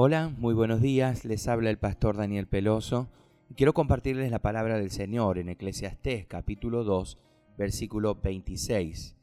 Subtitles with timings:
[0.00, 1.24] Hola, muy buenos días.
[1.24, 3.08] Les habla el pastor Daniel Peloso.
[3.56, 7.18] Quiero compartirles la palabra del Señor en Eclesiastés capítulo 2,
[7.56, 9.16] versículo 26.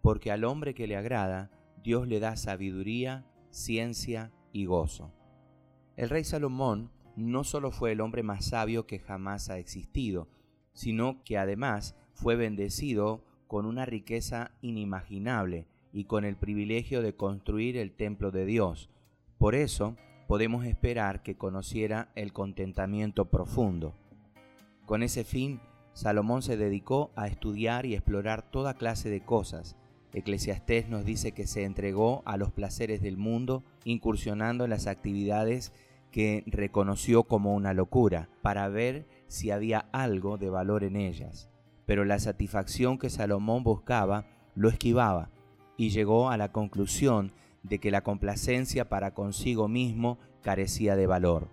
[0.00, 1.50] Porque al hombre que le agrada,
[1.84, 5.12] Dios le da sabiduría, ciencia y gozo.
[5.98, 10.28] El rey Salomón no solo fue el hombre más sabio que jamás ha existido,
[10.72, 17.76] sino que además fue bendecido con una riqueza inimaginable y con el privilegio de construir
[17.76, 18.88] el templo de Dios.
[19.36, 19.94] Por eso,
[20.32, 23.92] podemos esperar que conociera el contentamiento profundo.
[24.86, 25.60] Con ese fin,
[25.92, 29.76] Salomón se dedicó a estudiar y explorar toda clase de cosas.
[30.14, 35.70] Eclesiastés nos dice que se entregó a los placeres del mundo, incursionando en las actividades
[36.10, 41.50] que reconoció como una locura, para ver si había algo de valor en ellas.
[41.84, 45.28] Pero la satisfacción que Salomón buscaba lo esquivaba
[45.76, 51.48] y llegó a la conclusión de que la complacencia para consigo mismo carecía de valor.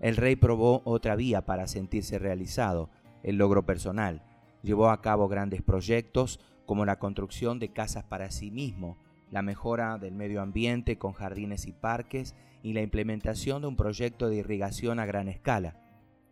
[0.00, 2.90] El rey probó otra vía para sentirse realizado,
[3.22, 4.22] el logro personal.
[4.62, 8.96] Llevó a cabo grandes proyectos como la construcción de casas para sí mismo,
[9.30, 14.28] la mejora del medio ambiente con jardines y parques y la implementación de un proyecto
[14.28, 15.76] de irrigación a gran escala.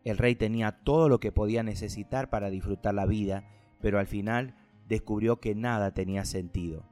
[0.05, 3.45] El rey tenía todo lo que podía necesitar para disfrutar la vida,
[3.81, 4.55] pero al final
[4.89, 6.90] descubrió que nada tenía sentido.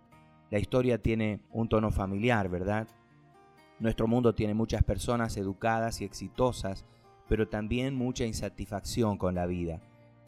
[0.50, 2.88] La historia tiene un tono familiar, ¿verdad?
[3.80, 6.86] Nuestro mundo tiene muchas personas educadas y exitosas,
[7.28, 9.80] pero también mucha insatisfacción con la vida.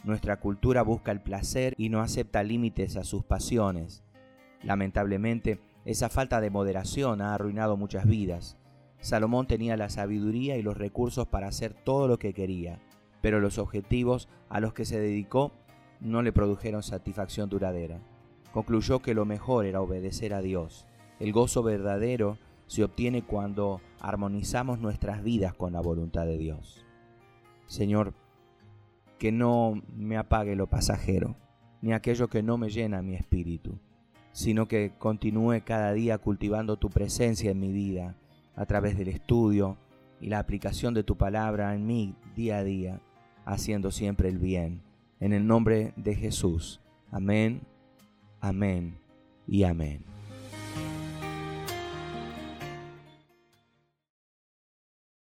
[0.05, 4.03] Nuestra cultura busca el placer y no acepta límites a sus pasiones.
[4.63, 8.59] Lamentablemente, esa falta de moderación ha arruinado muchas vidas.
[9.01, 12.79] Salomón tenía la sabiduría y los recursos para hacer todo lo que quería,
[13.23, 15.53] pero los objetivos a los que se dedicó
[16.01, 18.01] no le produjeron satisfacción duradera
[18.53, 20.87] concluyó que lo mejor era obedecer a Dios.
[21.19, 26.85] El gozo verdadero se obtiene cuando armonizamos nuestras vidas con la voluntad de Dios.
[27.67, 28.15] Señor,
[29.19, 31.37] que no me apague lo pasajero,
[31.83, 33.79] ni aquello que no me llena mi espíritu,
[34.33, 38.17] sino que continúe cada día cultivando tu presencia en mi vida
[38.57, 39.77] a través del estudio
[40.21, 43.01] y la aplicación de tu palabra en mí día a día,
[43.45, 44.83] haciendo siempre el bien.
[45.19, 46.81] En el nombre de Jesús.
[47.11, 47.61] Amén
[48.41, 48.99] Amén
[49.47, 50.05] y amén.